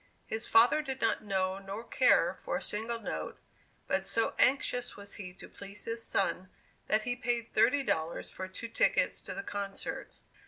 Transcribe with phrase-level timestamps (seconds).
[0.25, 3.39] His father did not know nor care for a single note,
[3.85, 6.49] but so anxious was he to please his son,
[6.87, 10.13] that he paid thirty dollars for two tickets to the concert.